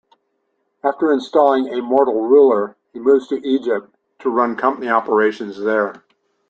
[0.83, 6.03] After installing a mortal ruler, he moves to Egypt, to run Company operations there.